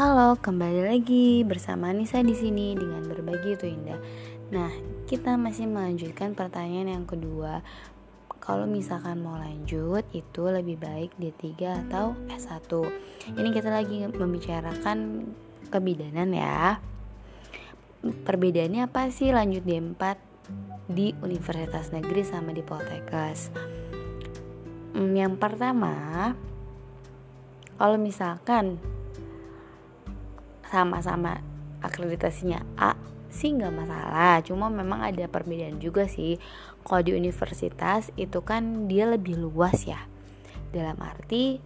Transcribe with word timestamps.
Halo, 0.00 0.32
kembali 0.40 0.88
lagi 0.88 1.44
bersama 1.44 1.92
Nisa 1.92 2.24
di 2.24 2.32
sini 2.32 2.72
dengan 2.72 3.04
berbagi 3.04 3.52
itu 3.52 3.68
indah. 3.68 4.00
Nah, 4.48 4.72
kita 5.04 5.36
masih 5.36 5.68
melanjutkan 5.68 6.32
pertanyaan 6.32 6.96
yang 6.96 7.04
kedua. 7.04 7.60
Kalau 8.40 8.64
misalkan 8.64 9.20
mau 9.20 9.36
lanjut, 9.36 10.00
itu 10.16 10.40
lebih 10.48 10.80
baik 10.80 11.12
D3 11.20 11.44
atau 11.84 12.16
S1. 12.32 12.72
Ini 13.36 13.48
kita 13.52 13.68
lagi 13.68 14.08
membicarakan 14.08 15.28
kebidanan 15.68 16.32
ya. 16.32 16.80
Perbedaannya 18.00 18.88
apa 18.88 19.12
sih 19.12 19.36
lanjut 19.36 19.68
D4 19.68 20.16
di 20.88 21.12
Universitas 21.20 21.92
Negeri 21.92 22.24
sama 22.24 22.56
di 22.56 22.64
Poltekkes? 22.64 23.52
Hmm, 24.96 25.12
yang 25.12 25.36
pertama, 25.36 26.32
kalau 27.76 28.00
misalkan 28.00 28.80
sama-sama 30.70 31.42
akreditasinya 31.82 32.62
A 32.78 32.94
sih 33.30 33.54
nggak 33.54 33.74
masalah. 33.74 34.42
Cuma 34.42 34.66
memang 34.68 35.02
ada 35.02 35.26
perbedaan 35.30 35.78
juga 35.78 36.10
sih. 36.10 36.36
Kalau 36.82 37.02
di 37.02 37.14
universitas 37.14 38.10
itu 38.18 38.42
kan 38.42 38.86
dia 38.90 39.06
lebih 39.06 39.38
luas 39.38 39.86
ya. 39.86 40.02
Dalam 40.70 40.98
arti 41.02 41.58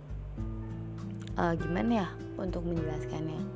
uh, 1.37 1.53
gimana 1.57 1.91
ya 2.05 2.09
untuk 2.41 2.65
menjelaskannya? 2.69 3.53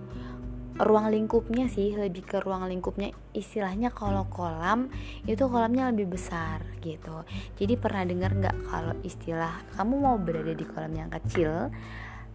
Ruang 0.78 1.10
lingkupnya 1.10 1.66
sih 1.66 1.98
lebih 1.98 2.22
ke 2.22 2.38
ruang 2.38 2.70
lingkupnya. 2.70 3.10
Istilahnya 3.34 3.90
kalau 3.90 4.30
kolam 4.30 4.88
itu 5.26 5.44
kolamnya 5.50 5.90
lebih 5.90 6.14
besar 6.14 6.62
gitu. 6.78 7.26
Jadi 7.58 7.74
pernah 7.74 8.06
dengar 8.06 8.30
nggak 8.32 8.56
kalau 8.70 8.94
istilah 9.02 9.58
kamu 9.74 9.94
mau 9.98 10.16
berada 10.16 10.54
di 10.54 10.62
kolam 10.62 10.94
yang 10.94 11.10
kecil 11.10 11.74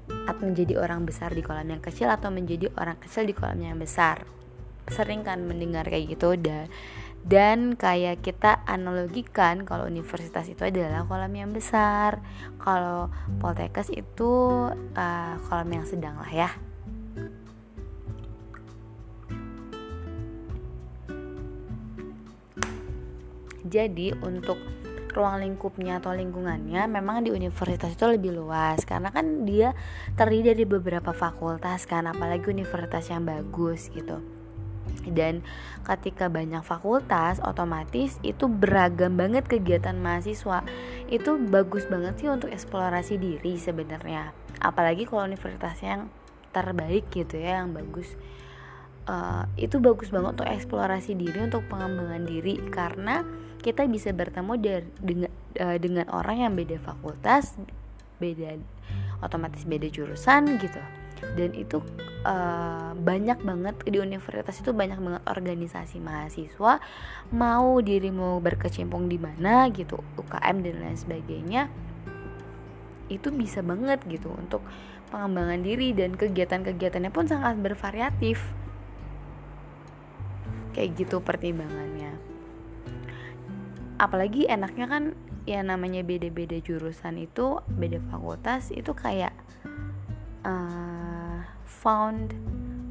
atau 0.09 0.43
menjadi 0.43 0.79
orang 0.79 1.07
besar 1.07 1.31
di 1.31 1.43
kolam 1.43 1.67
yang 1.67 1.83
kecil 1.83 2.11
atau 2.11 2.31
menjadi 2.31 2.71
orang 2.75 2.99
kecil 2.99 3.27
di 3.27 3.33
kolam 3.35 3.59
yang 3.59 3.79
besar. 3.79 4.23
Sering 4.91 5.23
kan 5.23 5.43
mendengar 5.47 5.87
kayak 5.87 6.11
gitu 6.11 6.35
dan 6.35 6.67
dan 7.23 7.79
kayak 7.79 8.19
kita 8.19 8.67
analogikan 8.67 9.63
kalau 9.63 9.87
universitas 9.87 10.43
itu 10.51 10.67
adalah 10.67 11.07
kolam 11.07 11.31
yang 11.31 11.55
besar. 11.55 12.19
Kalau 12.59 13.07
poltekkes 13.39 13.87
itu 13.95 14.31
uh, 14.75 15.35
kolam 15.47 15.71
yang 15.71 15.87
sedang 15.87 16.19
lah 16.19 16.31
ya. 16.31 16.51
Jadi 23.63 24.13
untuk 24.19 24.59
ruang 25.13 25.39
lingkupnya 25.39 26.01
atau 26.01 26.11
lingkungannya 26.11 26.89
memang 26.89 27.23
di 27.23 27.29
universitas 27.29 27.93
itu 27.93 28.05
lebih 28.09 28.33
luas. 28.35 28.83
Karena 28.83 29.13
kan 29.13 29.47
dia 29.47 29.77
terdiri 30.17 30.53
dari 30.53 30.65
beberapa 30.65 31.13
fakultas 31.13 31.85
kan 31.85 32.09
apalagi 32.09 32.49
universitas 32.49 33.07
yang 33.13 33.23
bagus 33.23 33.93
gitu. 33.93 34.19
Dan 35.03 35.43
ketika 35.83 36.31
banyak 36.31 36.63
fakultas 36.63 37.43
otomatis 37.43 38.19
itu 38.23 38.47
beragam 38.47 39.19
banget 39.19 39.47
kegiatan 39.47 39.95
mahasiswa. 39.99 40.63
Itu 41.11 41.35
bagus 41.39 41.87
banget 41.91 42.23
sih 42.23 42.29
untuk 42.31 42.51
eksplorasi 42.51 43.19
diri 43.19 43.59
sebenarnya. 43.59 44.31
Apalagi 44.63 45.03
kalau 45.03 45.27
universitas 45.27 45.75
yang 45.83 46.07
terbaik 46.55 47.09
gitu 47.11 47.41
ya 47.41 47.63
yang 47.63 47.75
bagus. 47.75 48.15
Uh, 49.03 49.43
itu 49.59 49.83
bagus 49.83 50.15
banget 50.15 50.39
untuk 50.39 50.47
eksplorasi 50.47 51.19
diri 51.19 51.43
untuk 51.43 51.67
pengembangan 51.67 52.23
diri. 52.23 52.63
Karena 52.71 53.27
kita 53.63 53.87
bisa 53.87 54.11
bertemu 54.11 54.53
dari, 54.59 54.87
dengan 54.99 55.31
uh, 55.57 55.77
dengan 55.79 56.05
orang 56.11 56.43
yang 56.43 56.53
beda 56.53 56.75
fakultas 56.83 57.55
beda 58.19 58.59
otomatis 59.23 59.63
beda 59.63 59.87
jurusan 59.87 60.59
gitu. 60.59 60.83
Dan 61.23 61.55
itu 61.55 61.79
uh, 62.27 62.91
banyak 62.99 63.39
banget 63.47 63.79
di 63.87 63.95
universitas 63.95 64.59
itu 64.59 64.75
banyak 64.75 64.99
banget 64.99 65.23
organisasi 65.23 66.03
mahasiswa 66.03 66.83
mau 67.31 67.79
dirimu 67.79 68.43
berkecimpung 68.43 69.07
di 69.07 69.15
mana 69.15 69.71
gitu 69.71 70.03
UKM 70.19 70.67
dan 70.67 70.75
lain 70.83 70.99
sebagainya 70.99 71.71
itu 73.07 73.31
bisa 73.31 73.63
banget 73.63 74.03
gitu 74.11 74.35
untuk 74.35 74.59
pengembangan 75.15 75.63
diri 75.63 75.95
dan 75.95 76.19
kegiatan-kegiatannya 76.19 77.11
pun 77.13 77.23
sangat 77.23 77.55
bervariatif. 77.55 78.43
Kayak 80.75 81.05
gitu 81.05 81.21
pertimbangannya 81.23 82.32
apalagi 84.03 84.51
enaknya 84.51 84.91
kan 84.91 85.03
ya 85.47 85.63
namanya 85.63 86.03
beda-beda 86.03 86.59
jurusan 86.59 87.23
itu 87.23 87.63
beda 87.71 88.03
fakultas 88.11 88.67
itu 88.75 88.91
kayak 88.91 89.31
uh, 90.43 91.39
found 91.63 92.35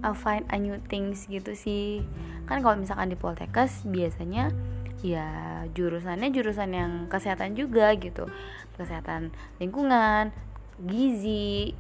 uh, 0.01 0.17
find 0.17 0.49
a 0.49 0.57
new 0.57 0.81
things 0.89 1.29
gitu 1.29 1.53
sih. 1.53 2.01
Kan 2.49 2.65
kalau 2.65 2.81
misalkan 2.81 3.13
di 3.13 3.19
Poltekkes 3.21 3.85
biasanya 3.85 4.49
ya 5.05 5.29
jurusannya 5.77 6.33
jurusan 6.33 6.73
yang 6.73 6.93
kesehatan 7.13 7.61
juga 7.61 7.93
gitu. 8.01 8.33
Kesehatan 8.81 9.37
lingkungan 9.61 10.33
gizi 10.81 11.77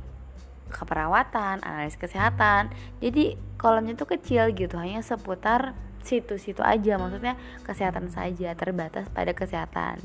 keperawatan 0.68 1.64
analis 1.64 1.96
kesehatan. 1.96 2.68
Jadi 3.00 3.40
kolomnya 3.56 3.96
tuh 3.96 4.12
kecil 4.12 4.52
gitu 4.52 4.76
hanya 4.76 5.00
seputar 5.00 5.72
situ-situ 6.04 6.60
aja 6.60 6.98
maksudnya 6.98 7.38
kesehatan 7.66 8.10
saja 8.10 8.54
terbatas 8.58 9.08
pada 9.10 9.32
kesehatan. 9.32 10.02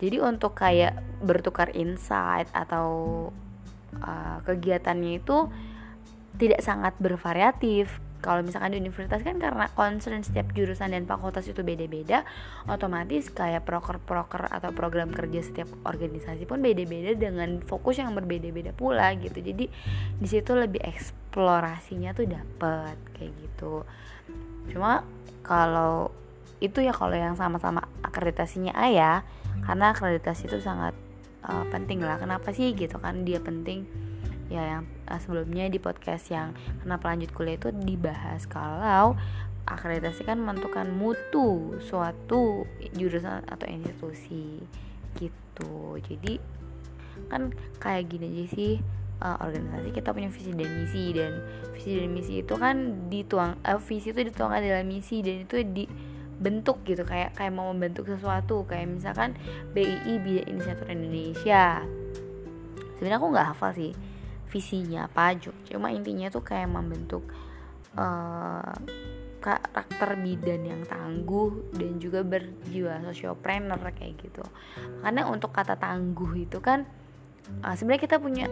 Jadi 0.00 0.16
untuk 0.16 0.56
kayak 0.56 0.96
bertukar 1.20 1.76
insight 1.76 2.48
atau 2.56 2.88
uh, 4.00 4.38
kegiatannya 4.48 5.20
itu 5.20 5.52
tidak 6.40 6.64
sangat 6.64 6.96
bervariatif. 6.96 8.00
Kalau 8.20 8.44
misalkan 8.44 8.76
di 8.76 8.84
universitas 8.84 9.24
kan 9.24 9.40
karena 9.40 9.72
concern 9.72 10.20
setiap 10.20 10.52
jurusan 10.52 10.92
dan 10.92 11.08
fakultas 11.08 11.48
itu 11.48 11.64
beda-beda 11.64 12.28
otomatis 12.68 13.32
kayak 13.32 13.64
proker-proker 13.64 14.44
atau 14.44 14.76
program 14.76 15.08
kerja 15.08 15.40
setiap 15.40 15.72
organisasi 15.88 16.44
pun 16.44 16.60
beda-beda 16.60 17.16
dengan 17.16 17.64
fokus 17.64 17.96
yang 17.96 18.12
berbeda-beda 18.12 18.76
pula 18.76 19.16
gitu. 19.16 19.40
Jadi 19.40 19.72
di 20.20 20.28
situ 20.28 20.52
lebih 20.52 20.84
eksplorasinya 20.84 22.12
tuh 22.12 22.28
dapet 22.28 22.96
kayak 23.16 23.32
gitu 23.40 23.88
cuma 24.68 25.06
kalau 25.40 26.12
itu 26.60 26.84
ya 26.84 26.92
kalau 26.92 27.16
yang 27.16 27.34
sama-sama 27.40 27.88
akreditasinya 28.04 28.76
A 28.76 28.92
ya 28.92 29.12
karena 29.64 29.96
akreditasi 29.96 30.46
itu 30.52 30.60
sangat 30.60 30.92
uh, 31.44 31.64
penting 31.72 32.04
lah. 32.04 32.20
Kenapa 32.20 32.52
sih 32.52 32.72
gitu 32.76 33.00
kan 33.00 33.24
dia 33.24 33.40
penting? 33.40 33.88
Ya 34.52 34.78
yang 34.78 34.82
uh, 35.08 35.16
sebelumnya 35.16 35.70
di 35.72 35.80
podcast 35.80 36.28
yang 36.28 36.52
kenapa 36.84 37.12
lanjut 37.12 37.32
kuliah 37.32 37.56
itu 37.56 37.72
dibahas 37.72 38.44
kalau 38.44 39.16
akreditasi 39.64 40.26
kan 40.26 40.40
menentukan 40.42 40.90
mutu 40.90 41.78
suatu 41.80 42.66
jurusan 42.92 43.46
atau 43.46 43.66
institusi 43.70 44.60
gitu. 45.16 45.96
Jadi 46.02 46.40
kan 47.30 47.54
kayak 47.78 48.10
gini 48.10 48.26
aja 48.26 48.44
sih 48.56 48.74
uh, 49.20 49.36
organisasi 49.40 49.92
kita 49.92 50.10
punya 50.10 50.32
visi 50.32 50.50
dan 50.56 50.70
misi 50.80 51.04
dan 51.12 51.32
visi 51.76 51.90
dan 52.00 52.08
misi 52.10 52.34
itu 52.42 52.54
kan 52.56 52.76
dituang 53.12 53.60
uh, 53.62 53.78
visi 53.78 54.10
itu 54.10 54.20
dituangkan 54.26 54.64
dalam 54.64 54.88
misi 54.88 55.20
dan 55.20 55.44
itu 55.44 55.56
dibentuk 55.60 56.82
gitu 56.88 57.04
kayak 57.04 57.36
kayak 57.36 57.52
mau 57.52 57.68
membentuk 57.70 58.08
sesuatu 58.08 58.64
kayak 58.64 58.88
misalkan 58.88 59.36
BII 59.76 60.14
Bidang 60.20 60.48
Inisiator 60.48 60.88
Indonesia. 60.88 61.84
Sebenarnya 62.96 63.16
aku 63.20 63.28
nggak 63.32 63.48
hafal 63.56 63.72
sih 63.76 63.92
visinya 64.50 65.06
apa 65.06 65.38
cuma 65.70 65.94
intinya 65.94 66.26
tuh 66.26 66.42
kayak 66.42 66.66
membentuk 66.66 67.22
uh, 67.94 68.74
karakter 69.40 70.20
bidan 70.20 70.68
yang 70.68 70.82
tangguh 70.84 71.72
dan 71.72 71.96
juga 71.96 72.20
berjiwa 72.20 73.00
sosiopreneur 73.08 73.80
kayak 73.96 74.20
gitu. 74.20 74.44
Karena 75.00 75.24
untuk 75.30 75.54
kata 75.54 75.80
tangguh 75.80 76.44
itu 76.44 76.60
kan 76.60 76.84
uh, 77.64 77.72
sebenarnya 77.72 78.02
kita 78.04 78.16
punya 78.20 78.46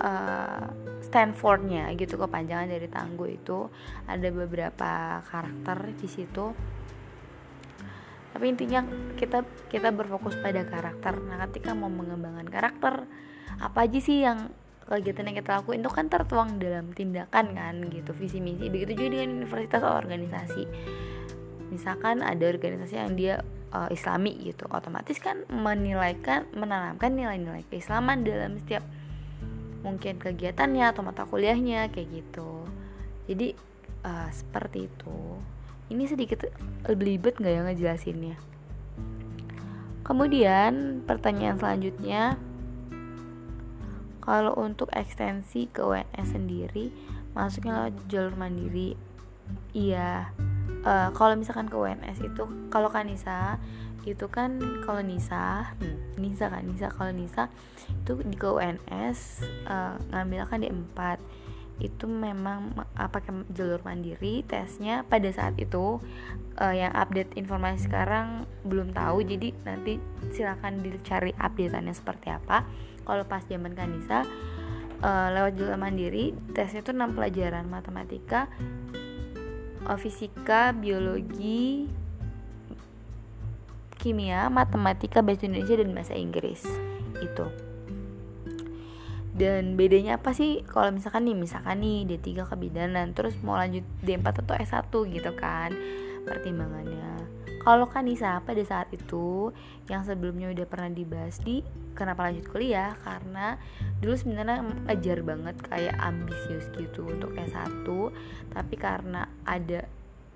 uh, 0.00 0.66
Stanfordnya 1.04 1.92
gitu 1.94 2.16
kepanjangan 2.16 2.66
dari 2.66 2.88
tangguh 2.88 3.28
itu. 3.28 3.68
Ada 4.08 4.28
beberapa 4.32 5.20
karakter 5.22 5.94
di 5.94 6.08
situ. 6.08 6.50
Tapi 8.34 8.44
intinya 8.50 8.82
kita 9.14 9.46
kita 9.70 9.94
berfokus 9.94 10.34
pada 10.40 10.66
karakter. 10.66 11.22
Nah 11.22 11.46
ketika 11.46 11.76
mau 11.76 11.92
mengembangkan 11.92 12.50
karakter 12.50 13.06
apa 13.62 13.78
aja 13.86 13.98
sih 14.02 14.26
yang 14.26 14.50
kegiatan 14.90 15.30
yang 15.30 15.38
kita 15.38 15.62
lakuin? 15.62 15.84
Itu 15.84 15.92
kan 15.94 16.10
tertuang 16.10 16.58
dalam 16.58 16.90
tindakan 16.90 17.54
kan 17.54 17.74
gitu. 17.92 18.10
Visi 18.16 18.42
misi. 18.42 18.66
Begitu 18.72 18.98
juga 18.98 19.14
dengan 19.14 19.44
universitas 19.44 19.86
atau 19.86 19.94
organisasi. 19.94 20.64
Misalkan 21.70 22.26
ada 22.26 22.42
organisasi 22.42 22.94
yang 22.98 23.14
dia 23.14 23.34
uh, 23.70 23.86
islami 23.90 24.34
gitu. 24.42 24.66
Otomatis 24.70 25.18
kan 25.22 25.46
menilaikan 25.50 26.50
menanamkan 26.54 27.14
nilai-nilai 27.14 27.62
keislaman 27.70 28.26
dalam 28.26 28.58
setiap 28.62 28.82
mungkin 29.84 30.16
kegiatannya 30.16 30.90
atau 30.90 31.04
mata 31.04 31.28
kuliahnya 31.28 31.92
kayak 31.92 32.08
gitu. 32.24 32.64
Jadi 33.28 33.52
uh, 34.02 34.28
seperti 34.32 34.88
itu. 34.88 35.18
Ini 35.92 36.08
sedikit 36.08 36.48
belibet 36.88 37.36
nggak 37.36 37.52
ya 37.52 37.60
ngejelasinnya? 37.68 38.36
Kemudian 40.04 41.04
pertanyaan 41.04 41.60
selanjutnya. 41.60 42.40
Kalau 44.24 44.56
untuk 44.56 44.88
ekstensi 44.96 45.68
ke 45.68 45.84
UNS 45.84 46.32
sendiri 46.32 46.88
masuknya 47.36 47.84
lewat 47.84 47.94
jalur 48.08 48.34
mandiri. 48.40 48.96
Iya. 49.76 50.32
Uh, 50.84 51.12
kalau 51.12 51.36
misalkan 51.36 51.68
ke 51.68 51.76
UNS 51.76 52.24
itu 52.24 52.44
kalau 52.72 52.88
Kanisa 52.88 53.60
itu 54.04 54.28
kan 54.28 54.60
kalau 54.84 55.00
Nisa 55.00 55.72
hmm, 55.80 56.20
Nisa 56.20 56.52
kan 56.52 56.68
Nisa 56.68 56.92
kalau 56.92 57.12
Nisa 57.16 57.48
itu 58.04 58.20
di 58.20 58.36
ke 58.36 58.48
UNS 58.48 59.18
uh, 59.64 59.96
ngambil 60.12 60.42
kan 60.44 60.60
di 60.60 60.68
4 60.68 61.44
itu 61.82 62.06
memang 62.06 62.70
apa 62.94 63.18
jalur 63.50 63.82
mandiri 63.82 64.46
tesnya 64.46 65.02
pada 65.02 65.26
saat 65.34 65.58
itu 65.58 65.98
uh, 66.62 66.74
yang 66.74 66.94
update 66.94 67.34
informasi 67.34 67.90
sekarang 67.90 68.46
belum 68.62 68.94
tahu. 68.94 69.26
Jadi 69.26 69.50
nanti 69.66 69.98
silakan 70.30 70.86
dicari 70.86 71.34
updateannya 71.34 71.90
seperti 71.90 72.30
apa. 72.30 72.62
Kalau 73.02 73.26
pas 73.26 73.42
zaman 73.42 73.74
Kanisa 73.74 74.22
uh, 75.02 75.28
lewat 75.34 75.58
jalur 75.58 75.74
mandiri 75.74 76.30
tesnya 76.54 76.86
itu 76.86 76.94
6 76.94 77.10
pelajaran 77.10 77.66
matematika 77.66 78.46
uh, 79.90 79.98
fisika 79.98 80.70
biologi 80.70 81.90
kimia 84.04 84.52
matematika 84.52 85.24
bahasa 85.24 85.48
Indonesia 85.48 85.80
dan 85.80 85.96
bahasa 85.96 86.12
Inggris. 86.12 86.60
Itu. 87.24 87.48
Dan 89.32 89.80
bedanya 89.80 90.20
apa 90.20 90.36
sih? 90.36 90.60
Kalau 90.68 90.92
misalkan 90.92 91.24
nih 91.24 91.34
misalkan 91.34 91.80
nih 91.80 92.04
D3 92.06 92.44
kebidanan 92.52 93.16
terus 93.16 93.34
mau 93.40 93.56
lanjut 93.56 93.82
D4 94.04 94.44
atau 94.44 94.54
S1 94.54 94.92
gitu 94.92 95.32
kan 95.34 95.72
pertimbangannya. 96.28 97.24
Kalau 97.64 97.88
kan 97.88 98.04
Nisa 98.04 98.44
pada 98.44 98.60
saat 98.60 98.92
itu 98.92 99.48
yang 99.88 100.04
sebelumnya 100.04 100.52
udah 100.52 100.68
pernah 100.68 100.92
dibahas 100.92 101.40
di 101.40 101.64
kenapa 101.96 102.28
lanjut 102.28 102.44
kuliah? 102.52 102.92
Karena 103.00 103.56
dulu 104.04 104.14
sebenarnya 104.14 104.60
ajar 104.92 105.24
banget 105.24 105.56
kayak 105.64 105.96
ambisius 105.96 106.68
gitu 106.76 107.08
untuk 107.08 107.32
S1 107.34 107.88
tapi 108.52 108.76
karena 108.76 109.32
ada 109.48 109.88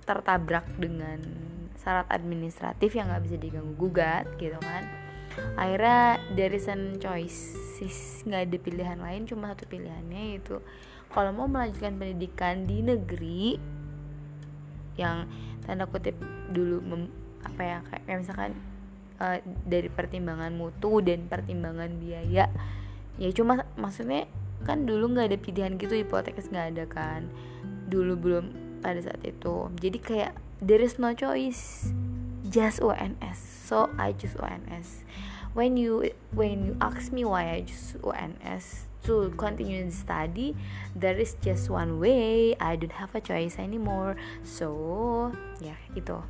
tertabrak 0.09 0.65
dengan 0.81 1.21
syarat 1.79 2.11
administratif 2.11 2.93
yang 2.99 3.09
nggak 3.09 3.25
bisa 3.25 3.37
diganggu 3.39 3.75
gugat 3.79 4.27
gitu 4.37 4.59
kan. 4.59 4.85
Akhirnya 5.55 6.19
dari 6.35 6.59
sen 6.59 6.99
choices 6.99 8.27
nggak 8.27 8.43
ada 8.51 8.59
pilihan 8.59 8.99
lain 8.99 9.23
cuma 9.31 9.55
satu 9.55 9.71
pilihannya 9.71 10.35
yaitu 10.35 10.59
kalau 11.15 11.31
mau 11.31 11.47
melanjutkan 11.47 11.95
pendidikan 11.97 12.67
di 12.67 12.83
negeri 12.83 13.57
yang 14.99 15.31
tanda 15.63 15.87
kutip 15.87 16.19
dulu 16.51 16.83
mem, 16.83 17.03
apa 17.47 17.63
ya 17.63 17.79
kayak 17.87 18.19
misalkan 18.19 18.51
uh, 19.23 19.39
dari 19.63 19.87
pertimbangan 19.87 20.51
mutu 20.51 20.99
dan 20.99 21.31
pertimbangan 21.31 22.03
biaya 22.03 22.51
ya 23.15 23.31
cuma 23.31 23.63
maksudnya 23.79 24.27
kan 24.67 24.83
dulu 24.83 25.15
nggak 25.15 25.31
ada 25.31 25.39
pilihan 25.39 25.79
gitu 25.79 25.95
hipotekas 25.95 26.51
nggak 26.51 26.67
ada 26.75 26.85
kan 26.91 27.31
dulu 27.89 28.19
belum 28.19 28.45
pada 28.79 29.01
saat 29.03 29.21
itu. 29.27 29.71
Jadi 29.81 29.99
kayak 29.99 30.33
there 30.63 30.81
is 30.81 30.99
no 30.99 31.15
choice. 31.15 31.93
Just 32.49 32.81
UNS 32.81 33.59
so 33.69 33.93
I 34.01 34.17
choose 34.17 34.33
UNS 34.41 35.05
when 35.53 35.77
you 35.77 36.09
when 36.33 36.65
you 36.65 36.73
ask 36.81 37.13
me 37.13 37.29
why 37.29 37.61
I 37.61 37.69
choose 37.69 38.01
UNS 38.01 38.89
to 39.05 39.29
continue 39.37 39.85
the 39.85 39.93
study 39.93 40.57
there 40.97 41.21
is 41.21 41.37
just 41.45 41.69
one 41.69 42.01
way. 42.01 42.57
I 42.57 42.81
don't 42.81 42.97
have 42.97 43.13
a 43.13 43.21
choice 43.21 43.61
anymore. 43.61 44.17
So 44.41 45.37
ya 45.61 45.77
yeah, 45.77 45.81
itu. 45.93 46.25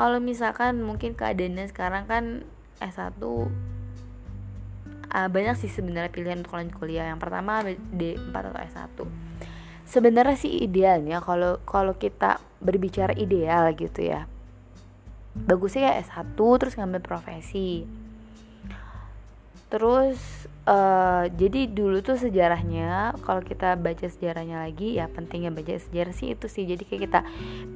Kalau 0.00 0.16
misalkan 0.16 0.80
mungkin 0.80 1.12
keadaannya 1.12 1.68
sekarang 1.68 2.08
kan 2.08 2.48
S1 2.80 3.20
uh, 3.20 3.44
banyak 5.28 5.60
sih 5.60 5.68
sebenarnya 5.68 6.08
pilihan 6.08 6.40
untuk 6.40 6.56
lanjut 6.56 6.80
kuliah. 6.80 7.12
Yang 7.12 7.20
pertama 7.20 7.60
D4 7.92 8.32
atau 8.32 8.56
S1 8.56 9.04
sebenarnya 9.90 10.38
sih 10.38 10.62
idealnya 10.62 11.18
kalau 11.18 11.58
kalau 11.66 11.98
kita 11.98 12.38
berbicara 12.62 13.10
ideal 13.18 13.74
gitu 13.74 14.06
ya. 14.06 14.30
Bagusnya 15.34 15.90
ya 15.90 16.02
S1 16.06 16.38
terus 16.38 16.78
ngambil 16.78 17.02
profesi. 17.02 17.86
Terus 19.70 20.18
uh, 20.66 21.30
jadi 21.30 21.70
dulu 21.70 22.02
tuh 22.02 22.18
sejarahnya 22.18 23.14
kalau 23.22 23.42
kita 23.42 23.78
baca 23.78 24.06
sejarahnya 24.10 24.66
lagi 24.66 24.98
ya 24.98 25.06
pentingnya 25.06 25.54
baca 25.54 25.78
sejarah 25.78 26.14
sih 26.14 26.34
itu 26.34 26.46
sih. 26.46 26.66
Jadi 26.66 26.82
kayak 26.86 27.02
kita 27.10 27.20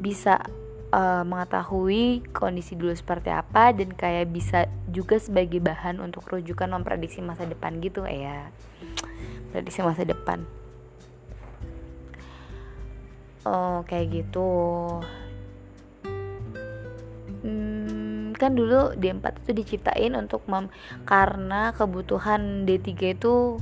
bisa 0.03 0.43
uh, 0.91 1.23
mengetahui 1.23 2.27
kondisi 2.35 2.75
dulu 2.75 2.95
seperti 2.95 3.31
apa 3.31 3.71
dan 3.71 3.95
kayak 3.95 4.31
bisa 4.35 4.67
juga 4.91 5.19
sebagai 5.23 5.63
bahan 5.63 6.03
untuk 6.03 6.27
rujukan 6.27 6.67
memprediksi 6.67 7.23
masa 7.23 7.47
depan 7.47 7.79
gitu 7.79 8.03
ya. 8.07 8.51
Prediksi 9.55 9.87
masa 9.87 10.03
depan 10.03 10.43
oh 13.45 13.85
kayak 13.87 14.25
gitu. 14.25 14.51
Hmm, 17.45 18.33
kan 18.33 18.57
dulu 18.57 18.97
D4 18.97 19.45
itu 19.45 19.51
diciptain 19.53 20.17
untuk 20.17 20.49
mem 20.49 20.73
karena 21.05 21.77
kebutuhan 21.77 22.65
D3 22.65 22.91
itu 23.17 23.61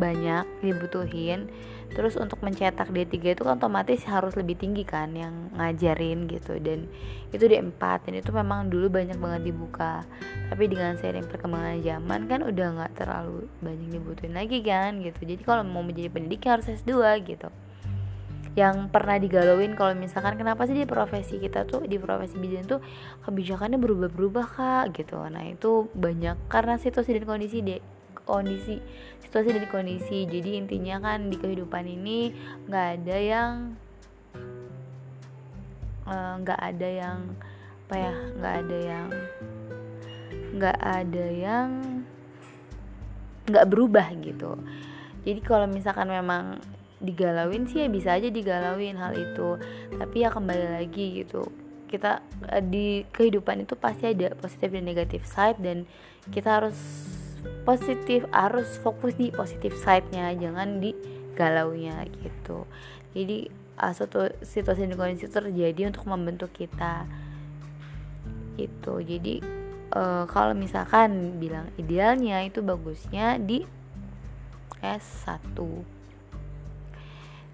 banyak 0.00 0.48
dibutuhin. 0.64 1.52
Terus 1.88 2.20
untuk 2.20 2.44
mencetak 2.44 2.92
D3 2.92 3.16
itu 3.32 3.42
kan 3.44 3.56
otomatis 3.56 4.04
harus 4.04 4.36
lebih 4.36 4.60
tinggi 4.60 4.84
kan 4.84 5.12
yang 5.12 5.52
ngajarin 5.56 6.28
gitu. 6.28 6.56
Dan 6.56 6.88
itu 7.32 7.44
D4 7.44 7.80
dan 8.08 8.14
itu 8.16 8.30
memang 8.32 8.72
dulu 8.72 8.88
banyak 8.88 9.20
banget 9.20 9.52
dibuka. 9.52 10.08
Tapi 10.48 10.64
dengan 10.68 10.96
seiring 10.96 11.28
perkembangan 11.28 11.84
zaman 11.84 12.20
kan 12.28 12.40
udah 12.44 12.66
nggak 12.80 12.92
terlalu 12.96 13.44
banyak 13.60 13.88
dibutuhin 13.92 14.32
lagi 14.32 14.64
kan 14.64 15.04
gitu. 15.04 15.20
Jadi 15.24 15.42
kalau 15.44 15.64
mau 15.68 15.84
menjadi 15.84 16.08
pendidik 16.08 16.48
harus 16.48 16.68
S2 16.68 16.96
gitu 17.28 17.52
yang 18.58 18.90
pernah 18.90 19.22
digalauin 19.22 19.78
kalau 19.78 19.94
misalkan 19.94 20.34
kenapa 20.34 20.66
sih 20.66 20.74
di 20.74 20.82
profesi 20.82 21.38
kita 21.38 21.62
tuh 21.62 21.86
di 21.86 21.94
profesi 21.94 22.34
bidan 22.34 22.66
tuh 22.66 22.82
kebijakannya 23.22 23.78
berubah-berubah 23.78 24.46
kak 24.50 24.98
gitu. 24.98 25.14
Nah 25.30 25.46
itu 25.46 25.86
banyak 25.94 26.34
karena 26.50 26.74
situasi 26.74 27.14
dan 27.14 27.24
kondisi 27.30 27.62
deh 27.62 27.78
kondisi 28.26 28.82
situasi 29.22 29.54
dan 29.54 29.70
kondisi. 29.70 30.26
Jadi 30.26 30.58
intinya 30.58 30.98
kan 30.98 31.30
di 31.30 31.38
kehidupan 31.38 31.86
ini 31.86 32.34
nggak 32.66 32.86
ada 32.98 33.16
yang 33.22 33.52
eh, 36.10 36.32
nggak 36.42 36.58
uh, 36.58 36.68
ada 36.74 36.88
yang 36.90 37.18
apa 37.88 37.94
ya 37.94 38.14
nggak 38.36 38.54
ada 38.58 38.78
yang 38.82 39.08
nggak 40.58 40.78
ada 40.82 41.26
yang 41.30 41.68
nggak 43.46 43.68
berubah 43.70 44.10
gitu. 44.18 44.58
Jadi 45.22 45.40
kalau 45.46 45.70
misalkan 45.70 46.10
memang 46.10 46.58
digalauin 46.98 47.70
sih 47.70 47.86
ya 47.86 47.88
bisa 47.90 48.14
aja 48.18 48.28
digalauin 48.30 48.98
hal 48.98 49.14
itu. 49.14 49.58
Tapi 49.94 50.16
ya 50.26 50.30
kembali 50.30 50.82
lagi 50.82 51.24
gitu 51.24 51.46
kita 51.88 52.20
eh, 52.52 52.62
di 52.62 53.02
kehidupan 53.08 53.64
itu 53.64 53.74
pasti 53.74 54.12
ada 54.12 54.36
positif 54.36 54.68
dan 54.76 54.84
negatif 54.84 55.24
side 55.24 55.58
dan 55.58 55.88
kita 56.28 56.60
harus 56.60 56.76
positif 57.64 58.28
harus 58.28 58.76
fokus 58.84 59.16
di 59.16 59.32
positif 59.32 59.72
side-nya 59.80 60.36
jangan 60.36 60.84
di 60.84 60.92
galaunya 61.32 62.04
gitu. 62.20 62.68
Jadi 63.16 63.48
uh, 63.80 63.92
suatu 63.94 64.28
situasi 64.44 64.84
dan 64.84 64.98
kondisi 64.98 65.30
terjadi 65.30 65.88
untuk 65.88 66.04
membentuk 66.04 66.52
kita 66.52 67.08
itu 68.58 68.94
jadi 69.06 69.38
uh, 69.94 70.26
kalau 70.26 70.52
misalkan 70.52 71.38
bilang 71.38 71.70
idealnya 71.78 72.42
itu 72.42 72.58
bagusnya 72.58 73.38
di 73.38 73.62
S1 74.82 75.54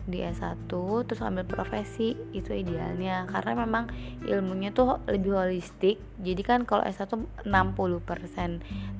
di 0.04 0.20
S1 0.20 0.68
terus 1.08 1.20
ambil 1.24 1.48
profesi 1.48 2.12
itu 2.36 2.52
idealnya. 2.52 3.24
Karena 3.28 3.64
memang 3.64 3.88
ilmunya 4.28 4.70
tuh 4.70 5.00
lebih 5.08 5.36
holistik. 5.36 6.00
Jadi 6.20 6.42
kan 6.44 6.68
kalau 6.68 6.84
S1 6.84 7.08
60% 7.44 7.44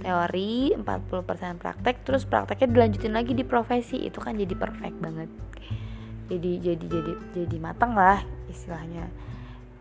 teori 0.01 0.73
40% 0.75 1.61
praktek 1.61 1.97
terus 2.05 2.25
prakteknya 2.25 2.69
dilanjutin 2.73 3.13
lagi 3.13 3.33
di 3.37 3.45
profesi. 3.45 4.05
Itu 4.05 4.25
kan 4.25 4.37
jadi 4.37 4.55
perfect 4.57 4.97
banget. 4.99 5.31
Jadi 6.33 6.53
jadi 6.59 6.85
jadi 6.89 7.13
jadi 7.37 7.57
matang 7.61 7.93
lah 7.93 8.25
istilahnya. 8.49 9.13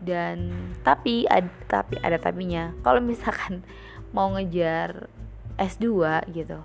Dan 0.04 0.52
tapi 0.84 1.24
ada 1.24 1.48
tapi 1.64 1.96
ada 2.04 2.20
tapinya. 2.20 2.76
Kalau 2.84 3.00
misalkan 3.00 3.64
mau 4.12 4.28
ngejar 4.36 5.08
S2 5.56 5.86
gitu 6.34 6.60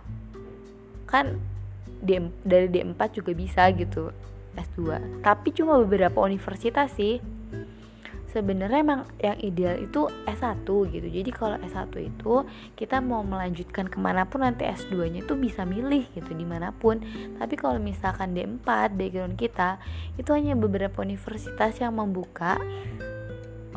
kan 1.10 1.42
D, 2.00 2.22
dari 2.46 2.70
D4 2.70 3.02
juga 3.12 3.32
bisa 3.34 3.66
gitu 3.74 4.14
S2 4.60 5.20
tapi 5.24 5.56
cuma 5.56 5.80
beberapa 5.80 6.20
universitas 6.24 6.92
sih. 6.96 7.20
Sebenarnya 8.30 8.86
emang 8.86 9.02
yang 9.18 9.42
ideal 9.42 9.82
itu 9.82 10.06
S1 10.30 10.62
gitu. 10.94 11.08
Jadi 11.10 11.34
kalau 11.34 11.58
S1 11.66 11.90
itu 11.98 12.46
kita 12.78 13.02
mau 13.02 13.26
melanjutkan 13.26 13.90
ke 13.90 13.98
mana 13.98 14.30
pun 14.30 14.46
nanti 14.46 14.70
S2 14.70 15.10
nya 15.10 15.26
itu 15.26 15.34
bisa 15.34 15.66
milih 15.66 16.06
gitu 16.14 16.38
di 16.38 16.46
mana 16.46 16.70
pun. 16.70 17.02
Tapi 17.42 17.58
kalau 17.58 17.82
misalkan 17.82 18.38
D4 18.38 18.94
background 18.94 19.34
kita 19.34 19.82
itu 20.22 20.30
hanya 20.30 20.54
beberapa 20.54 21.02
universitas 21.02 21.82
yang 21.82 21.98
membuka 21.98 22.62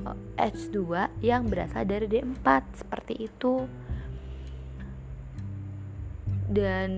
eh, 0.04 0.52
S2 0.52 0.76
yang 1.24 1.48
berasal 1.48 1.88
dari 1.88 2.04
D4 2.04 2.44
seperti 2.76 3.24
itu. 3.32 3.64
Dan 6.52 6.90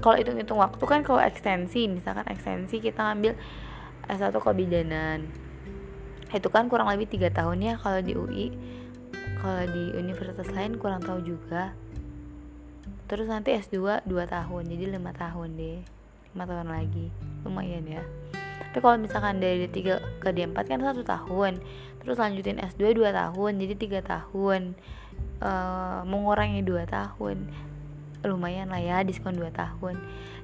kalau 0.00 0.16
hitung-hitung 0.16 0.58
waktu 0.58 0.84
kan 0.84 1.00
kalau 1.04 1.20
ekstensi 1.20 1.86
misalkan 1.86 2.24
ekstensi 2.26 2.80
kita 2.80 3.00
ngambil 3.00 3.36
S1 4.10 4.34
kebidanan 4.34 5.28
itu 6.30 6.48
kan 6.50 6.70
kurang 6.70 6.90
lebih 6.90 7.10
tiga 7.10 7.30
tahun 7.30 7.58
ya 7.62 7.74
kalau 7.78 8.00
di 8.02 8.12
UI 8.14 8.46
kalau 9.40 9.64
di 9.72 9.96
universitas 9.96 10.52
lain 10.52 10.76
kurang 10.76 11.00
tahu 11.00 11.24
juga. 11.24 11.72
Terus 13.08 13.26
nanti 13.26 13.56
S2 13.56 14.04
2 14.04 14.12
tahun 14.28 14.62
jadi 14.68 14.84
lima 15.00 15.16
tahun 15.16 15.56
deh. 15.56 15.80
Lima 16.36 16.44
tahun 16.44 16.68
lagi. 16.68 17.08
Lumayan 17.42 17.88
ya. 17.88 18.04
Tapi 18.60 18.78
kalau 18.84 19.00
misalkan 19.00 19.40
dari 19.40 19.66
D3 19.66 19.98
ke 20.20 20.28
D4 20.30 20.54
kan 20.60 20.80
satu 20.84 21.02
tahun. 21.02 21.58
Terus 22.04 22.20
lanjutin 22.20 22.60
S2 22.60 22.92
2 22.92 23.10
tahun 23.10 23.52
jadi 23.58 23.74
tiga 23.80 24.00
tahun. 24.04 24.76
Uh, 25.40 26.04
mengurangi 26.04 26.60
2 26.60 26.84
tahun 26.84 27.48
lumayan 28.24 28.72
lah 28.72 28.80
ya 28.80 28.96
diskon 29.04 29.36
2 29.36 29.50
tahun. 29.52 29.96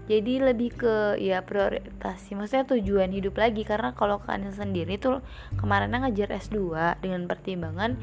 Jadi 0.07 0.39
lebih 0.39 0.71
ke 0.79 1.19
ya 1.19 1.43
prioritas 1.43 2.23
maksudnya 2.31 2.79
tujuan 2.79 3.11
hidup 3.11 3.43
lagi 3.43 3.67
karena 3.67 3.91
kalau 3.91 4.23
kalian 4.23 4.55
sendiri 4.55 5.03
tuh 5.03 5.19
kemarin 5.59 5.91
ngajar 5.91 6.31
S2 6.31 6.71
dengan 7.03 7.27
pertimbangan 7.27 7.99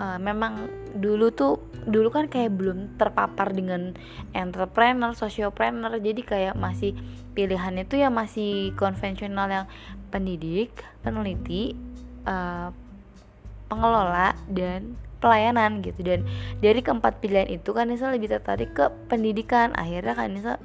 uh, 0.00 0.18
memang 0.22 0.70
dulu 0.96 1.28
tuh 1.34 1.60
dulu 1.84 2.08
kan 2.08 2.30
kayak 2.30 2.56
belum 2.56 2.96
terpapar 2.96 3.52
dengan 3.52 3.92
entrepreneur, 4.32 5.12
sociopreneur. 5.12 6.00
Jadi 6.00 6.22
kayak 6.24 6.54
masih 6.54 6.96
pilihannya 7.36 7.84
tuh 7.84 7.98
ya 8.00 8.08
masih 8.08 8.72
konvensional 8.78 9.48
yang 9.50 9.66
pendidik, 10.08 10.72
peneliti, 11.04 11.76
uh, 12.24 12.72
pengelola 13.70 14.34
dan 14.50 14.98
pelayanan 15.20 15.84
gitu. 15.84 16.00
Dan 16.02 16.26
dari 16.58 16.80
keempat 16.80 17.20
pilihan 17.20 17.46
itu 17.46 17.70
kan 17.76 17.92
Nisa 17.92 18.10
lebih 18.10 18.32
tertarik 18.32 18.72
ke 18.74 18.88
pendidikan. 19.06 19.76
Akhirnya 19.76 20.16
kan 20.16 20.32
Nisa 20.32 20.56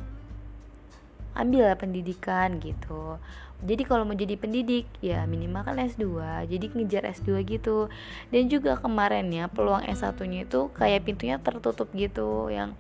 ambil 1.36 1.68
lah 1.68 1.78
pendidikan 1.78 2.58
gitu. 2.64 3.20
Jadi 3.64 3.84
kalau 3.88 4.04
mau 4.04 4.16
jadi 4.16 4.36
pendidik 4.36 4.88
ya 5.00 5.24
minimal 5.24 5.64
kan 5.64 5.80
S2 5.80 6.04
jadi 6.48 6.66
ngejar 6.76 7.04
S2 7.12 7.44
gitu. 7.48 7.88
Dan 8.32 8.48
juga 8.52 8.80
kemarin 8.80 9.28
ya 9.32 9.48
peluang 9.52 9.84
S1 9.88 10.16
nya 10.28 10.48
itu 10.48 10.72
kayak 10.76 11.08
pintunya 11.08 11.38
tertutup 11.40 11.92
gitu. 11.96 12.52
Yang 12.52 12.76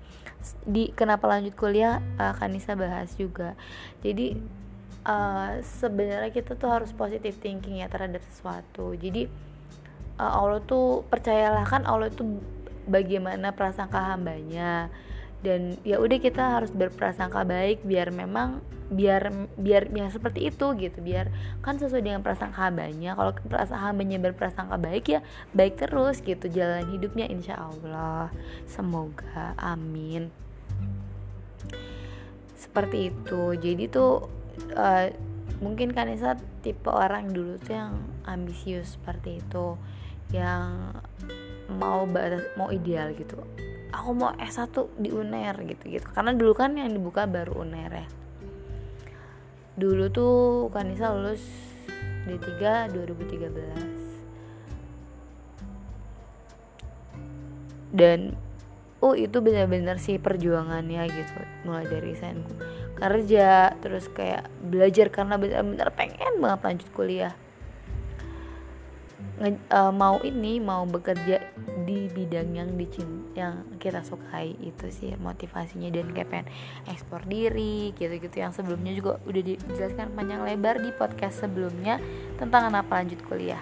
di 0.67 0.91
kenapa 0.93 1.25
lanjut 1.27 1.55
kuliah 1.55 2.03
akan 2.19 2.49
bisa 2.55 2.75
bahas 2.75 3.11
juga. 3.15 3.55
Jadi 4.03 4.35
uh, 5.07 5.63
sebenarnya 5.63 6.31
kita 6.33 6.59
tuh 6.59 6.69
harus 6.69 6.91
positive 6.91 7.37
thinking 7.39 7.79
ya 7.79 7.87
terhadap 7.87 8.21
sesuatu. 8.29 8.93
Jadi 8.99 9.31
uh, 10.19 10.31
Allah 10.41 10.61
tuh 10.63 11.03
percayalah 11.07 11.65
kan 11.67 11.83
Allah 11.83 12.11
tuh 12.11 12.39
bagaimana 12.87 13.51
prasangka 13.55 14.15
hambanya. 14.15 14.89
Dan 15.45 15.77
ya 15.85 16.01
udah 16.01 16.17
kita 16.17 16.57
harus 16.57 16.73
berprasangka 16.73 17.45
baik 17.45 17.85
biar 17.85 18.09
memang 18.09 18.65
biar 18.85 19.29
biar 19.57 19.89
biar 19.93 20.09
seperti 20.09 20.49
itu 20.49 20.73
gitu. 20.77 20.97
Biar 21.05 21.29
kan 21.61 21.77
sesuai 21.77 22.01
dengan 22.01 22.25
prasangka 22.25 22.65
hambanya. 22.65 23.13
Kalau 23.13 23.31
prasangka 23.45 23.85
hambanya 23.85 24.17
berprasangka 24.17 24.77
baik 24.81 25.05
ya 25.09 25.19
baik 25.53 25.77
terus 25.77 26.21
gitu 26.25 26.49
jalan 26.49 26.89
hidupnya 26.89 27.29
insya 27.29 27.61
Allah. 27.61 28.33
Semoga 28.65 29.53
amin. 29.61 30.33
Seperti 32.57 33.13
itu. 33.13 33.53
Jadi 33.53 33.85
tuh 33.85 34.25
uh, 34.73 35.13
mungkin 35.61 35.93
kan 35.93 36.09
saat 36.17 36.41
tipe 36.65 36.89
orang 36.89 37.29
dulu 37.29 37.61
tuh 37.61 37.77
yang 37.77 37.93
ambisius 38.25 38.97
seperti 38.97 39.39
itu 39.39 39.77
yang 40.35 40.91
mau 41.71 42.03
batas 42.03 42.43
mau 42.59 42.69
ideal 42.69 43.15
gitu. 43.15 43.39
Aku 43.95 44.11
mau 44.11 44.35
S1 44.35 44.75
di 44.99 45.09
UNER 45.15 45.55
gitu-gitu. 45.63 46.11
Karena 46.11 46.35
dulu 46.35 46.51
kan 46.51 46.75
yang 46.75 46.91
dibuka 46.91 47.23
baru 47.23 47.63
UNER 47.63 47.91
ya. 48.03 48.07
Dulu 49.79 50.11
tuh 50.11 50.67
Kanisa 50.75 51.15
lulus 51.15 51.43
D3 52.25 52.91
2013 52.91 54.05
dan 57.95 58.35
oh 58.99 59.15
itu 59.15 59.39
benar-benar 59.39 60.03
sih 60.03 60.19
perjuangannya 60.19 61.07
gitu 61.07 61.33
mulai 61.63 61.87
dari 61.87 62.11
saya 62.19 62.35
kerja 62.99 63.71
terus 63.79 64.11
kayak 64.11 64.51
belajar 64.59 65.07
karena 65.07 65.39
benar-benar 65.39 65.95
pengen 65.95 66.43
banget 66.43 66.61
lanjut 66.65 66.89
kuliah 66.91 67.33
uh, 69.43 69.91
mau 69.91 70.19
ini 70.23 70.63
mau 70.63 70.87
bekerja 70.87 71.43
di 71.83 72.07
bidang 72.07 72.55
yang 72.55 72.69
dicin 72.79 73.31
yang 73.35 73.67
kita 73.77 74.01
sukai. 74.01 74.55
Itu 74.59 74.87
sih 74.91 75.15
motivasinya. 75.19 75.91
Dan 75.91 76.15
kayak 76.15 76.29
pengen 76.31 76.47
ekspor 76.87 77.23
diri 77.27 77.91
gitu-gitu. 77.95 78.35
Yang 78.39 78.63
sebelumnya 78.63 78.93
juga 78.95 79.19
udah 79.27 79.43
dijelaskan 79.43 80.15
panjang 80.15 80.41
lebar 80.43 80.79
di 80.79 80.91
podcast 80.95 81.43
sebelumnya 81.43 81.99
tentang 82.39 82.71
kenapa 82.71 83.03
lanjut 83.03 83.19
kuliah. 83.27 83.61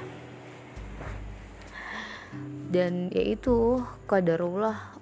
Dan 2.74 3.13
yaitu 3.13 3.82
kadarullah 4.10 4.98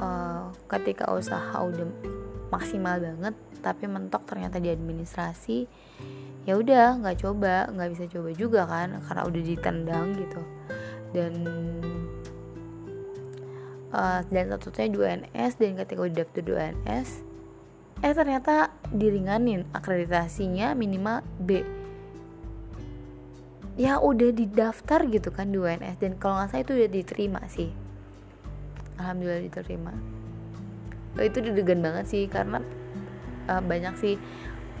uh, 0.00 0.48
ketika 0.68 1.12
usaha 1.12 1.52
udah 1.60 1.84
maksimal 2.48 2.96
banget 2.96 3.36
tapi 3.62 3.86
mentok 3.86 4.24
ternyata 4.26 4.58
di 4.58 4.72
administrasi 4.72 5.68
ya 6.48 6.56
udah 6.56 7.04
nggak 7.04 7.20
coba 7.20 7.68
nggak 7.68 7.90
bisa 7.92 8.04
coba 8.08 8.30
juga 8.32 8.60
kan 8.64 8.98
karena 9.04 9.22
udah 9.28 9.42
ditendang 9.44 10.06
gitu. 10.16 10.42
Dan 11.10 11.32
uh, 13.92 14.20
dan 14.30 14.44
satunya 14.48 14.88
2NS 14.88 15.52
dan 15.60 15.70
ketika 15.78 16.00
udah 16.00 16.16
daftar 16.24 16.42
2NS 16.42 17.08
eh 18.00 18.16
ternyata 18.16 18.72
diringanin 18.88 19.68
akreditasinya 19.76 20.72
minimal 20.72 21.20
B. 21.36 21.60
Ya 23.76 24.00
udah 24.00 24.32
didaftar 24.32 25.04
gitu 25.08 25.28
kan 25.32 25.52
2NS 25.52 26.00
dan 26.00 26.16
kalau 26.16 26.40
nggak 26.40 26.48
salah 26.52 26.64
itu 26.64 26.72
udah 26.80 26.90
diterima 26.90 27.40
sih. 27.52 27.70
Alhamdulillah 28.96 29.44
diterima. 29.44 29.92
Itu 31.20 31.44
didegan 31.44 31.80
banget 31.84 32.08
sih 32.08 32.24
karena 32.28 32.64
uh, 33.50 33.58
banyak 33.58 33.94
sih 33.98 34.14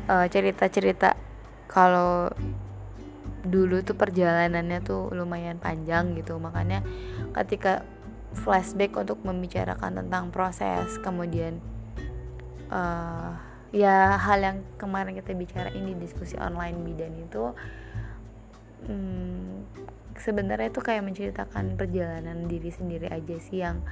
uh, 0.06 0.30
cerita-cerita. 0.30 1.18
Kalau 1.66 2.30
dulu 3.42 3.82
tuh 3.82 3.96
perjalanannya 3.98 4.78
tuh 4.86 5.10
lumayan 5.10 5.58
panjang 5.58 6.14
gitu. 6.14 6.38
Makanya 6.38 6.86
ketika 7.34 7.82
flashback 8.30 8.94
untuk 8.94 9.18
membicarakan 9.26 10.06
tentang 10.06 10.30
proses 10.30 10.94
kemudian 11.02 11.58
uh, 12.70 13.34
ya 13.74 14.18
hal 14.18 14.38
yang 14.38 14.58
kemarin 14.78 15.18
kita 15.18 15.34
bicara 15.34 15.70
ini 15.74 15.94
diskusi 15.98 16.38
online 16.38 16.78
bidan 16.82 17.14
itu 17.18 17.54
hmm, 18.86 19.66
sebenarnya 20.18 20.70
itu 20.70 20.82
kayak 20.82 21.06
menceritakan 21.06 21.74
perjalanan 21.74 22.46
diri 22.46 22.70
sendiri 22.70 23.10
aja 23.10 23.36
sih 23.38 23.62
yang 23.62 23.82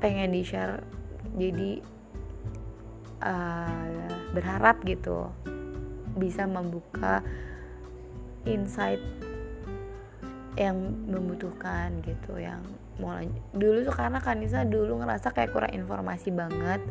pengen 0.00 0.32
di 0.32 0.40
share 0.44 0.80
jadi 1.36 1.84
uh, 3.20 4.08
berharap 4.32 4.82
gitu 4.84 5.30
bisa 6.18 6.44
membuka 6.44 7.22
insight 8.44 9.00
yang 10.58 10.76
membutuhkan 11.06 12.02
gitu 12.02 12.36
yang 12.40 12.60
lanjut. 13.00 13.40
dulu 13.56 13.78
tuh 13.86 13.94
karena 13.96 14.18
Kanisa 14.20 14.66
dulu 14.66 15.00
ngerasa 15.00 15.32
kayak 15.32 15.54
kurang 15.54 15.72
informasi 15.72 16.28
banget 16.34 16.82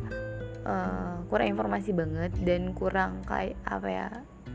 uh, 0.66 1.22
kurang 1.30 1.54
informasi 1.54 1.94
banget 1.94 2.32
dan 2.42 2.72
kurang 2.74 3.22
kayak 3.28 3.54
apa 3.62 3.88
ya 3.88 4.08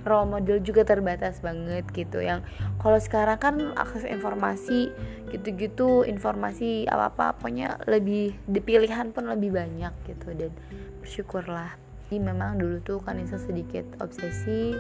role 0.06 0.30
model 0.38 0.62
juga 0.62 0.86
terbatas 0.86 1.42
banget 1.42 1.84
gitu 1.92 2.22
yang 2.22 2.46
kalau 2.78 3.02
sekarang 3.02 3.42
kan 3.42 3.56
akses 3.74 4.06
informasi 4.06 4.94
gitu-gitu 5.34 6.06
informasi 6.06 6.86
apa-apa 6.86 7.42
pokoknya 7.42 7.82
lebih 7.90 8.38
dipilihan 8.46 9.10
pun 9.10 9.26
lebih 9.26 9.58
banyak 9.58 9.92
gitu 10.06 10.32
dan 10.38 10.54
bersyukurlah. 11.02 11.74
Ini 12.14 12.22
memang 12.22 12.62
dulu 12.62 12.78
tuh 12.86 13.02
kan 13.02 13.18
Kanisa 13.18 13.42
sedikit 13.42 13.86
obsesi 13.98 14.78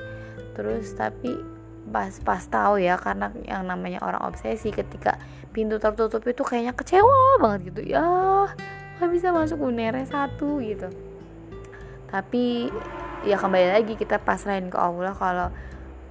terus 0.54 0.94
tapi 0.94 1.34
pas 1.90 2.14
pas 2.22 2.42
tahu 2.46 2.82
ya 2.82 2.98
karena 3.02 3.34
yang 3.46 3.66
namanya 3.66 4.02
orang 4.06 4.30
obsesi 4.30 4.70
ketika 4.70 5.18
pintu 5.54 5.82
tertutup 5.82 6.22
itu 6.26 6.42
kayaknya 6.46 6.74
kecewa 6.74 7.42
banget 7.42 7.74
gitu 7.74 7.82
ya 7.94 8.06
nggak 8.98 9.10
bisa 9.12 9.34
masuk 9.34 9.60
unere 9.60 10.06
satu 10.08 10.62
gitu. 10.62 10.88
Tapi 12.08 12.70
ya 13.25 13.41
kembali 13.41 13.74
lagi 13.74 13.94
kita 13.98 14.22
pasrahin 14.22 14.70
ke 14.70 14.77
Allah 14.77 15.17
kalau 15.17 15.50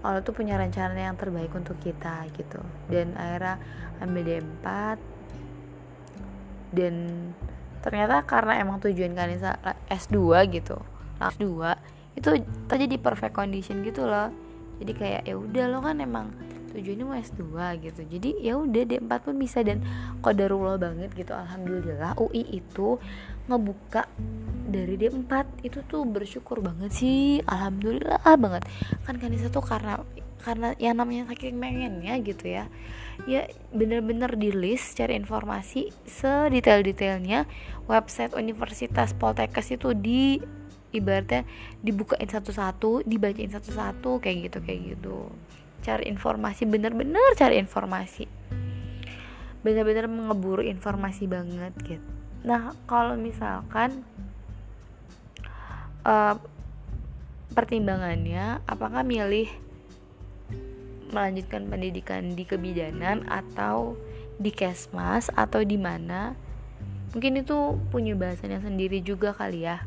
Allah 0.04 0.20
tuh 0.20 0.34
punya 0.36 0.58
rencana 0.58 0.98
yang 0.98 1.16
terbaik 1.16 1.54
untuk 1.54 1.78
kita 1.78 2.26
gitu. 2.34 2.60
Dan 2.90 3.14
akhirnya 3.14 3.56
ambil 4.02 4.22
D4 4.26 4.66
dan 6.74 6.94
ternyata 7.80 8.26
karena 8.26 8.58
emang 8.58 8.82
tujuan 8.82 9.14
Kanisa 9.14 9.56
S2 9.86 10.18
gitu. 10.52 10.76
S2 11.22 11.46
itu 12.18 12.28
terjadi 12.66 12.96
perfect 12.98 13.32
condition 13.38 13.80
gitu 13.86 14.04
loh. 14.04 14.28
Jadi 14.82 14.92
kayak 14.92 15.22
ya 15.24 15.38
udah 15.38 15.64
lo 15.70 15.78
kan 15.80 16.02
emang 16.02 16.34
tujuannya 16.74 17.04
mau 17.06 17.16
S2 17.16 17.42
gitu. 17.80 18.02
Jadi 18.04 18.42
ya 18.42 18.58
udah 18.58 18.82
D4 18.84 19.12
pun 19.22 19.38
bisa. 19.38 19.62
Dan 19.62 19.86
kodarullah 20.18 20.76
banget 20.76 21.14
gitu. 21.14 21.30
Alhamdulillah 21.30 22.18
UI 22.18 22.58
itu 22.58 22.98
ngebuka 23.46 24.04
dari 24.74 24.98
D4 24.98 25.62
itu 25.62 25.86
tuh 25.86 26.02
bersyukur 26.02 26.58
banget 26.58 26.90
sih. 26.90 27.38
Alhamdulillah 27.46 28.18
banget. 28.34 28.66
Kan 29.06 29.22
Kanisa 29.22 29.46
tuh 29.46 29.62
karena 29.62 30.02
karena 30.42 30.76
yang 30.76 31.00
namanya 31.00 31.30
saking 31.32 31.56
pengennya 31.56 32.18
gitu 32.20 32.44
ya. 32.50 32.66
Ya 33.30 33.46
bener-bener 33.70 34.34
di 34.34 34.50
list 34.50 34.98
cari 34.98 35.14
informasi 35.14 35.94
sedetail-detailnya. 36.04 37.46
Website 37.86 38.34
Universitas 38.34 39.14
Poltekkes 39.14 39.70
itu 39.70 39.94
di 39.94 40.42
ibaratnya 40.94 41.46
dibukain 41.82 42.26
satu-satu 42.26 43.02
dibacain 43.02 43.50
satu-satu 43.50 44.18
kayak 44.18 44.50
gitu 44.50 44.58
kayak 44.60 44.80
gitu. 44.94 45.30
Cari 45.86 46.10
informasi 46.10 46.66
bener-bener 46.66 47.22
cari 47.38 47.62
informasi. 47.62 48.26
Bener-bener 49.64 50.10
mengeburu 50.10 50.60
informasi 50.60 51.24
banget 51.24 51.72
gitu. 51.86 52.10
Nah 52.44 52.76
kalau 52.84 53.16
misalkan 53.16 54.04
uh, 56.04 56.36
pertimbangannya 57.52 58.60
apakah 58.68 59.02
milih 59.02 59.48
melanjutkan 61.10 61.70
pendidikan 61.70 62.34
di 62.34 62.42
kebidanan 62.42 63.22
atau 63.30 63.98
di 64.36 64.50
kesmas 64.50 65.30
atau 65.32 65.62
di 65.64 65.78
mana? 65.80 66.36
Mungkin 67.14 67.38
itu 67.38 67.78
punya 67.94 68.18
bahasannya 68.18 68.58
sendiri 68.58 68.98
juga 69.00 69.30
kali 69.30 69.66
ya. 69.66 69.82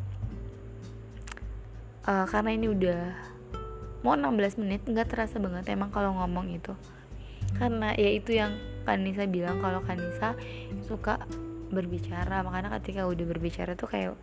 Uh, 2.07 2.23
karena 2.31 2.55
ini 2.55 2.71
udah 2.71 3.01
mau 3.99 4.15
16 4.15 4.63
menit 4.63 4.87
nggak 4.87 5.11
terasa 5.11 5.35
banget 5.35 5.67
emang 5.75 5.91
kalau 5.91 6.15
ngomong 6.15 6.55
itu. 6.55 6.71
Karena 7.59 7.91
ya 7.99 8.09
itu 8.15 8.31
yang 8.35 8.55
Kanisa 8.87 9.27
bilang 9.27 9.59
kalau 9.59 9.83
Kanisa 9.83 10.39
suka 10.87 11.19
berbicara. 11.67 12.39
Makanya 12.47 12.71
ketika 12.79 13.03
udah 13.03 13.25
berbicara 13.27 13.75
tuh 13.75 13.91
kayak 13.91 14.15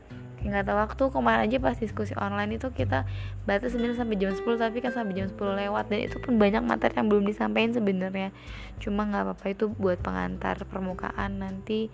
nggak 0.44 0.68
tahu 0.68 0.76
waktu 0.76 1.04
kemarin 1.08 1.40
aja 1.48 1.56
pas 1.56 1.76
diskusi 1.80 2.12
online 2.20 2.60
itu 2.60 2.68
kita 2.68 3.08
batas 3.48 3.72
sebenarnya 3.72 4.04
sampai 4.04 4.16
jam 4.20 4.30
10 4.36 4.44
tapi 4.60 4.78
kan 4.84 4.92
sampai 4.92 5.14
jam 5.16 5.26
10 5.32 5.40
lewat 5.40 5.84
dan 5.88 6.00
itu 6.04 6.16
pun 6.20 6.36
banyak 6.36 6.60
materi 6.60 6.94
yang 7.00 7.08
belum 7.08 7.24
disampaikan 7.24 7.72
sebenarnya. 7.72 8.28
Cuma 8.76 9.08
nggak 9.08 9.24
apa-apa 9.24 9.46
itu 9.48 9.72
buat 9.72 9.98
pengantar 10.04 10.68
permukaan 10.68 11.40
nanti 11.40 11.88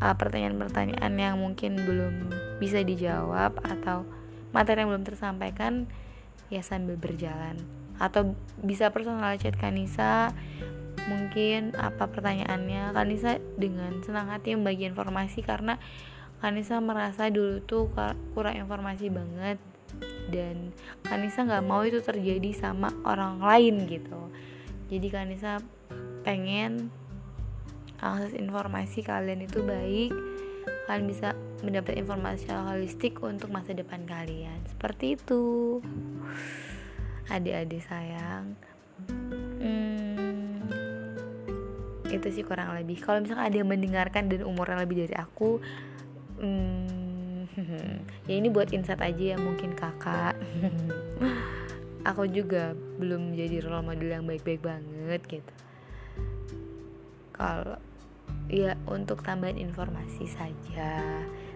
uh, 0.00 0.16
pertanyaan-pertanyaan 0.16 1.12
uh, 1.12 1.20
yang 1.20 1.36
mungkin 1.36 1.76
belum 1.76 2.32
bisa 2.56 2.80
dijawab 2.80 3.60
atau 3.60 4.08
materi 4.56 4.82
yang 4.86 4.90
belum 4.96 5.04
tersampaikan 5.04 5.84
ya 6.48 6.64
sambil 6.64 6.96
berjalan. 6.96 7.60
Atau 8.00 8.34
bisa 8.64 8.90
personal 8.90 9.36
chat 9.36 9.54
Kanisa 9.60 10.32
mungkin 11.04 11.76
apa 11.76 12.08
pertanyaannya? 12.08 12.96
Kanisa 12.96 13.38
dengan 13.60 14.00
senang 14.00 14.32
hati 14.32 14.56
membagi 14.56 14.88
informasi 14.88 15.44
karena 15.44 15.76
Kanisa 16.44 16.76
merasa 16.76 17.32
dulu 17.32 17.64
tuh 17.64 17.88
kurang 18.36 18.60
informasi 18.60 19.08
banget. 19.08 19.56
Dan 20.28 20.76
Kanisa 21.00 21.40
nggak 21.40 21.64
mau 21.64 21.80
itu 21.88 22.04
terjadi 22.04 22.52
sama 22.52 22.92
orang 23.08 23.40
lain 23.40 23.88
gitu. 23.88 24.28
Jadi 24.92 25.08
Kanisa 25.08 25.64
pengen 26.20 26.92
akses 27.96 28.36
informasi 28.36 29.00
kalian 29.00 29.48
itu 29.48 29.64
baik. 29.64 30.12
Kalian 30.84 31.08
bisa 31.08 31.32
mendapat 31.64 31.96
informasi 31.96 32.52
holistik 32.52 33.24
untuk 33.24 33.48
masa 33.48 33.72
depan 33.72 34.04
kalian. 34.04 34.60
Seperti 34.68 35.16
itu. 35.16 35.80
Adik-adik 37.32 37.88
sayang. 37.88 38.52
Hmm, 39.64 40.60
itu 42.12 42.28
sih 42.28 42.44
kurang 42.44 42.76
lebih. 42.76 43.00
Kalau 43.00 43.24
misalnya 43.24 43.48
ada 43.48 43.56
yang 43.56 43.72
mendengarkan 43.72 44.28
dan 44.28 44.44
umurnya 44.44 44.76
lebih 44.84 45.08
dari 45.08 45.16
aku 45.16 45.64
hmm, 46.40 47.46
ya 48.28 48.34
ini 48.34 48.48
buat 48.50 48.70
insight 48.70 49.02
aja 49.02 49.34
ya 49.34 49.38
mungkin 49.38 49.74
kakak. 49.76 50.34
Aku 52.10 52.28
juga 52.28 52.76
belum 53.00 53.32
jadi 53.32 53.64
role 53.64 53.80
model 53.80 54.10
yang 54.12 54.24
baik-baik 54.28 54.60
banget 54.60 55.20
gitu. 55.24 55.54
Kalau 57.32 57.80
ya 58.52 58.76
untuk 58.84 59.24
tambahan 59.24 59.56
informasi 59.56 60.28
saja. 60.28 61.00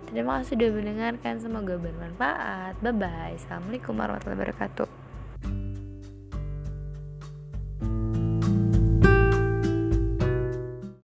Terima 0.08 0.40
kasih 0.40 0.56
sudah 0.56 0.68
mendengarkan 0.72 1.36
semoga 1.36 1.76
bermanfaat. 1.76 2.80
Bye 2.80 2.96
bye 2.96 3.36
assalamualaikum 3.36 3.92
warahmatullahi 3.92 4.40
wabarakatuh 4.40 4.97